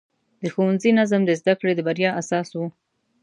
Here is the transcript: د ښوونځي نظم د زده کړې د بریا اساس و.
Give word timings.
د 0.41 0.43
ښوونځي 0.53 0.91
نظم 0.99 1.21
د 1.25 1.31
زده 1.39 1.53
کړې 1.59 1.73
د 1.75 1.79
بریا 1.87 2.09
اساس 2.21 2.49
و. 2.57 2.59